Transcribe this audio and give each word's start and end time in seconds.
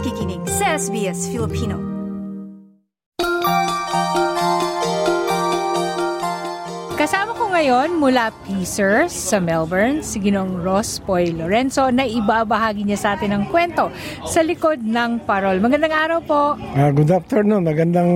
nakikinig 0.00 0.40
sa 0.48 0.80
SBS 0.80 1.28
Filipino. 1.28 1.76
Kasama 6.96 7.36
ko 7.36 7.52
ngayon 7.52 8.00
mula 8.00 8.32
PISER 8.48 9.12
sa 9.12 9.36
Melbourne, 9.44 10.00
si 10.00 10.16
Ginong 10.24 10.64
Ross 10.64 11.04
Poy 11.04 11.36
Lorenzo 11.36 11.92
na 11.92 12.08
ibabahagi 12.08 12.88
niya 12.88 12.96
sa 12.96 13.08
atin 13.12 13.36
ang 13.36 13.44
kwento 13.52 13.92
sa 14.24 14.40
likod 14.40 14.80
ng 14.80 15.20
parol. 15.28 15.60
Magandang 15.60 15.92
araw 15.92 16.18
po. 16.24 16.56
Ah, 16.56 16.88
good 16.96 17.12
afternoon. 17.12 17.68
Magandang 17.68 18.12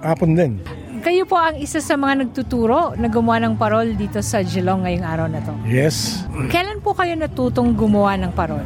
hapon 0.00 0.32
din. 0.32 0.64
Kayo 1.04 1.28
po 1.28 1.36
ang 1.36 1.60
isa 1.60 1.84
sa 1.84 2.00
mga 2.00 2.24
nagtuturo 2.24 2.96
na 2.96 3.12
gumawa 3.12 3.36
ng 3.44 3.60
parol 3.60 3.92
dito 4.00 4.24
sa 4.24 4.40
Geelong 4.40 4.88
ngayong 4.88 5.04
araw 5.04 5.28
na 5.28 5.44
to. 5.44 5.52
Yes. 5.68 6.24
Kailan 6.48 6.80
po 6.80 6.96
kayo 6.96 7.12
natutong 7.12 7.76
gumawa 7.76 8.16
ng 8.16 8.32
parol? 8.32 8.64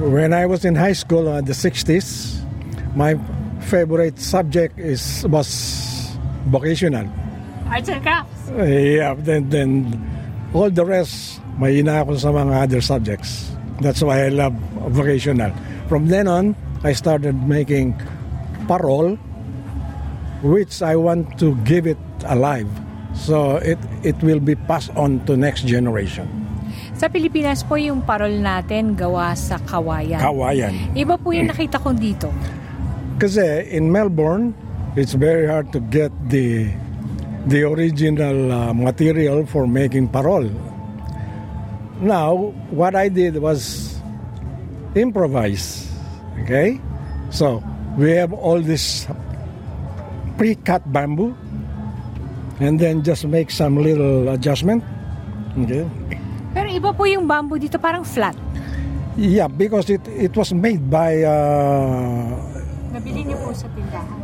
When 0.00 0.32
I 0.32 0.46
was 0.46 0.64
in 0.64 0.74
high 0.74 0.96
school 0.96 1.28
in 1.36 1.44
the 1.44 1.52
60s, 1.52 2.40
my 2.96 3.20
favorite 3.68 4.18
subject 4.18 4.80
is 4.80 5.28
was 5.28 6.16
vocational. 6.48 7.04
Arts 7.68 7.92
and 7.92 8.00
crafts. 8.00 8.48
Yeah, 8.56 9.12
then, 9.12 9.52
then 9.52 10.00
all 10.56 10.72
the 10.72 10.88
rest, 10.88 11.44
may 11.60 11.84
ina 11.84 12.00
ako 12.00 12.16
sa 12.16 12.32
mga 12.32 12.64
other 12.64 12.80
subjects. 12.80 13.52
That's 13.84 14.00
why 14.00 14.24
I 14.24 14.32
love 14.32 14.56
vocational. 14.88 15.52
From 15.84 16.08
then 16.08 16.32
on, 16.32 16.56
I 16.80 16.96
started 16.96 17.36
making 17.44 18.00
parol, 18.64 19.20
which 20.40 20.80
I 20.80 20.96
want 20.96 21.36
to 21.44 21.52
give 21.68 21.84
it 21.84 22.00
alive. 22.24 22.72
So 23.12 23.60
it, 23.60 23.76
it 24.00 24.16
will 24.24 24.40
be 24.40 24.56
passed 24.56 24.96
on 24.96 25.20
to 25.28 25.36
next 25.36 25.68
generation. 25.68 26.40
Sa 27.00 27.08
Pilipinas 27.08 27.64
po 27.64 27.80
yung 27.80 28.04
parol 28.04 28.44
natin 28.44 28.92
gawa 28.92 29.32
sa 29.32 29.56
kawayan. 29.56 30.20
Kawayan. 30.20 30.92
Iba 30.92 31.16
po 31.16 31.32
yung 31.32 31.48
nakita 31.48 31.80
ko 31.80 31.96
dito. 31.96 32.28
Kasi 33.16 33.72
in 33.72 33.88
Melbourne, 33.88 34.52
it's 35.00 35.16
very 35.16 35.48
hard 35.48 35.72
to 35.72 35.80
get 35.88 36.12
the 36.28 36.68
the 37.48 37.64
original 37.64 38.52
uh, 38.52 38.76
material 38.76 39.48
for 39.48 39.64
making 39.64 40.12
parol. 40.12 40.44
Now, 42.04 42.52
what 42.68 42.92
I 42.92 43.08
did 43.08 43.40
was 43.40 43.96
improvise. 44.92 45.88
Okay? 46.44 46.76
So, 47.32 47.64
we 47.96 48.12
have 48.12 48.36
all 48.36 48.60
this 48.60 49.08
pre-cut 50.36 50.84
bamboo 50.92 51.32
and 52.60 52.76
then 52.76 53.00
just 53.00 53.24
make 53.24 53.48
some 53.48 53.80
little 53.80 54.28
adjustment. 54.28 54.84
Okay? 55.64 55.88
Pero 56.70 56.86
iba 56.86 56.94
po 56.94 57.02
yung 57.02 57.26
bamboo 57.26 57.58
dito 57.58 57.82
parang 57.82 58.06
flat. 58.06 58.38
Yeah, 59.18 59.50
because 59.50 59.90
it 59.90 60.06
it 60.06 60.30
was 60.38 60.54
made 60.54 60.86
by 60.86 61.26
uh, 61.26 62.30
Nabili 62.94 63.26
niyo 63.26 63.42
po 63.42 63.50
sa 63.50 63.66
tindahan. 63.74 64.14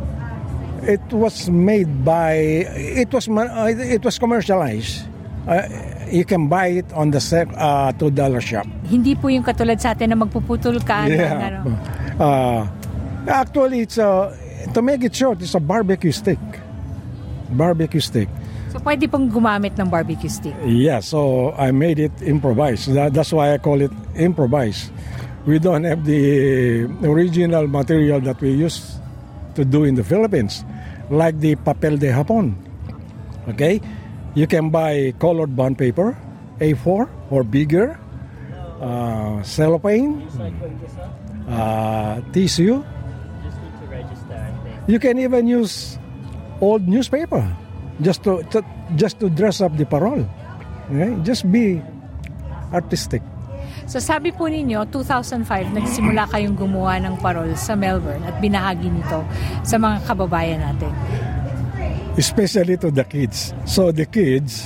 It 0.87 1.03
was 1.11 1.51
made 1.51 1.91
by 2.07 2.63
it 2.71 3.11
was 3.11 3.27
uh, 3.27 3.67
it 3.67 3.99
was 3.99 4.15
commercialized. 4.15 5.03
Uh, 5.43 5.67
you 6.07 6.23
can 6.23 6.47
buy 6.47 6.79
it 6.79 6.87
on 6.95 7.11
the 7.11 7.19
uh, 7.19 7.91
two 7.99 8.15
dollar 8.15 8.39
shop. 8.39 8.63
Hindi 8.87 9.19
po 9.19 9.27
yung 9.27 9.43
katulad 9.43 9.83
sa 9.83 9.91
atin 9.91 10.15
na 10.15 10.17
magpuputol 10.23 10.79
ka 10.87 11.03
ng 11.03 11.19
ano. 11.19 11.59
Uh, 12.15 12.63
actually, 13.27 13.83
it's 13.83 13.99
a 13.99 14.31
to 14.71 14.79
make 14.79 15.03
it 15.03 15.11
short. 15.11 15.43
It's 15.43 15.51
a 15.51 15.59
barbecue 15.59 16.15
stick. 16.15 16.39
Barbecue 17.51 17.99
stick. 17.99 18.31
So 18.67 18.79
pwede 18.83 19.07
pong 19.07 19.31
gumamit 19.31 19.79
ng 19.79 19.87
barbecue 19.87 20.29
stick. 20.29 20.55
Yeah. 20.65 20.99
So 20.99 21.51
I 21.55 21.71
made 21.71 21.99
it 21.99 22.13
improvised. 22.21 22.91
That, 22.91 23.13
that's 23.13 23.31
why 23.31 23.53
I 23.53 23.57
call 23.57 23.81
it 23.81 23.91
improvised. 24.15 24.91
We 25.47 25.59
don't 25.59 25.85
have 25.87 26.03
the 26.03 26.83
original 27.07 27.67
material 27.67 28.19
that 28.27 28.41
we 28.41 28.51
used 28.51 28.83
to 29.55 29.63
do 29.63 29.87
in 29.87 29.95
the 29.95 30.03
Philippines, 30.03 30.65
like 31.09 31.39
the 31.39 31.55
papel 31.55 31.97
de 31.97 32.11
Japon. 32.11 32.51
Okay, 33.47 33.79
you 34.35 34.45
can 34.45 34.69
buy 34.69 35.15
colored 35.19 35.55
bond 35.55 35.79
paper, 35.79 36.19
A4 36.59 37.07
or 37.31 37.43
bigger, 37.47 37.95
uh, 38.83 39.41
cellophane, 39.43 40.27
uh, 41.47 42.19
tissue. 42.35 42.83
You 44.87 44.99
can 44.99 45.19
even 45.19 45.47
use 45.47 45.97
old 46.59 46.87
newspaper 46.87 47.47
just 48.01 48.23
to, 48.23 48.43
to 48.53 48.61
just 48.95 49.19
to 49.19 49.29
dress 49.29 49.61
up 49.61 49.75
the 49.77 49.85
parole. 49.85 50.25
Okay? 50.89 51.17
Just 51.23 51.49
be 51.49 51.81
artistic. 52.73 53.21
So 53.87 54.03
sabi 54.03 54.35
po 54.35 54.51
ninyo, 54.51 54.83
2005, 54.91 55.47
nagsimula 55.71 56.27
kayong 56.27 56.59
gumawa 56.59 56.99
ng 56.99 57.15
parol 57.23 57.55
sa 57.55 57.75
Melbourne 57.75 58.19
at 58.27 58.35
binahagi 58.43 58.91
nito 58.91 59.23
sa 59.63 59.79
mga 59.79 60.03
kababayan 60.03 60.59
natin. 60.59 60.91
especially 62.17 62.75
to 62.77 62.91
the 62.91 63.05
kids. 63.05 63.53
So 63.65 63.91
the 63.93 64.05
kids 64.05 64.65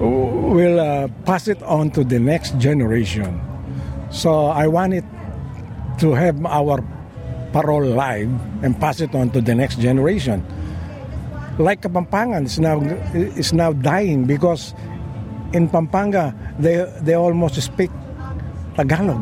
will 0.00 0.80
uh, 0.80 1.08
pass 1.24 1.46
it 1.46 1.62
on 1.62 1.90
to 1.92 2.02
the 2.02 2.18
next 2.18 2.58
generation. 2.58 3.40
So 4.10 4.46
I 4.46 4.66
want 4.66 4.94
it 4.94 5.04
to 6.00 6.14
have 6.14 6.44
our 6.46 6.82
parole 7.52 7.84
live 7.84 8.32
and 8.64 8.80
pass 8.80 9.00
it 9.00 9.14
on 9.14 9.30
to 9.30 9.40
the 9.40 9.54
next 9.54 9.78
generation. 9.78 10.44
Like 11.58 11.82
Kapampangan 11.82 12.46
is 12.46 12.62
now 12.62 12.78
is 13.34 13.50
now 13.50 13.74
dying 13.74 14.30
because 14.30 14.78
in 15.50 15.66
Pampanga 15.66 16.30
they 16.54 16.86
they 17.02 17.18
almost 17.18 17.58
speak 17.58 17.90
Tagalog. 18.78 19.18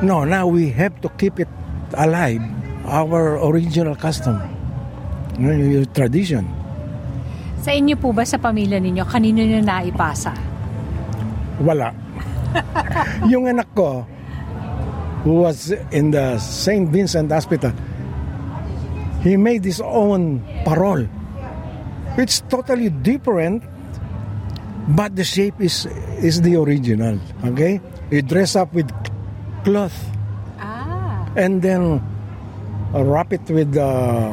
No, 0.00 0.24
now 0.24 0.48
we 0.48 0.72
have 0.72 0.96
to 1.04 1.12
keep 1.20 1.36
it 1.36 1.48
alive, 1.96 2.40
our 2.88 3.36
original 3.36 3.92
custom, 3.96 4.40
yung 5.36 5.84
tradition. 5.92 6.48
Sa 7.60 7.72
inyo 7.72 7.96
po 7.96 8.12
ba 8.12 8.24
sa 8.24 8.36
pamilya 8.36 8.80
ninyo, 8.80 9.04
kanino 9.08 9.40
nyo 9.40 9.60
naipasa? 9.60 10.32
Wala. 11.60 11.92
yung 13.32 13.48
anak 13.48 13.68
ko, 13.72 14.04
who 15.24 15.40
was 15.44 15.72
in 15.92 16.12
the 16.12 16.36
St. 16.36 16.88
Vincent 16.92 17.32
Hospital, 17.32 17.72
he 19.24 19.36
made 19.36 19.64
his 19.64 19.80
own 19.80 20.44
parole. 20.62 21.08
It's 22.14 22.44
totally 22.46 22.92
different, 22.92 23.64
but 24.94 25.16
the 25.16 25.24
shape 25.24 25.58
is 25.58 25.88
is 26.22 26.44
the 26.44 26.54
original. 26.54 27.18
Okay, 27.42 27.80
he 28.12 28.22
dress 28.22 28.54
up 28.54 28.70
with 28.70 28.86
cloth 29.66 29.96
Ah. 30.60 31.26
and 31.34 31.58
then 31.58 31.98
uh, 32.94 33.02
wrap 33.02 33.32
it 33.32 33.42
with 33.50 33.74
uh, 33.74 34.30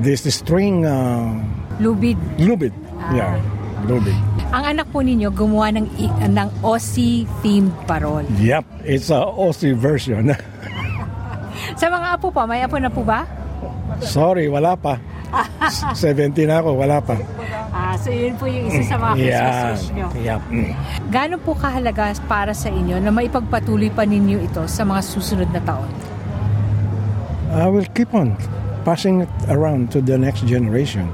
this 0.00 0.24
string 0.32 0.86
uh, 0.86 1.34
Lubid. 1.76 2.16
lubid. 2.40 2.72
Yeah, 3.12 3.36
lubid. 3.84 4.16
Ang 4.48 4.64
anak 4.74 4.88
po 4.88 5.04
ninyo 5.04 5.28
gumawa 5.28 5.68
ng, 5.76 5.86
ng 6.24 6.48
Aussie-themed 6.64 7.70
parol. 7.84 8.24
Yep, 8.40 8.64
it's 8.82 9.12
a 9.12 9.20
Aussie 9.20 9.76
version. 9.76 10.32
Sa 11.80 11.86
mga 11.86 12.16
apo 12.16 12.32
pa, 12.32 12.48
may 12.48 12.64
apo 12.64 12.80
na 12.80 12.88
po 12.88 13.04
ba? 13.04 13.28
Sorry, 14.04 14.46
wala 14.46 14.78
pa. 14.78 14.98
17 15.94 16.32
ako, 16.48 16.78
wala 16.80 16.98
pa. 17.02 17.18
Ah, 17.68 17.94
so 18.00 18.08
yun 18.08 18.32
po 18.40 18.48
yung 18.48 18.68
isa 18.72 18.82
sa 18.84 18.96
mga 18.96 19.14
Christmas 19.20 19.60
wish 19.68 19.88
nyo. 19.92 20.06
Mm. 20.48 20.72
Gaano 21.12 21.36
po 21.40 21.52
kahalaga 21.52 22.16
para 22.24 22.56
sa 22.56 22.72
inyo 22.72 22.96
na 23.00 23.12
maipagpatuloy 23.12 23.92
pa 23.92 24.08
ninyo 24.08 24.40
ito 24.40 24.64
sa 24.64 24.88
mga 24.88 25.00
susunod 25.04 25.48
na 25.52 25.60
taon? 25.62 25.90
I 27.48 27.68
will 27.68 27.88
keep 27.96 28.12
on 28.12 28.36
passing 28.84 29.24
it 29.24 29.32
around 29.48 29.92
to 29.92 30.04
the 30.04 30.16
next 30.16 30.44
generation 30.44 31.08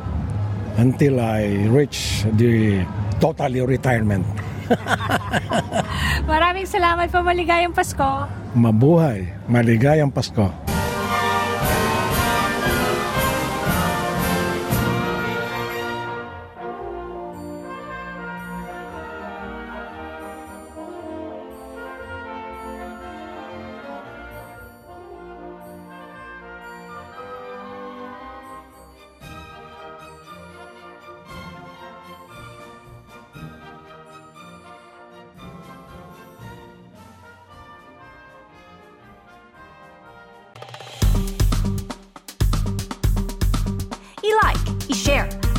until 0.78 1.22
I 1.22 1.70
reach 1.70 2.26
the 2.34 2.82
totally 3.22 3.62
retirement. 3.62 4.26
Maraming 6.30 6.66
salamat 6.66 7.12
po. 7.12 7.20
Maligayang 7.22 7.74
Pasko. 7.74 8.26
Mabuhay, 8.56 9.26
maligayang 9.46 10.10
Pasko. 10.10 10.63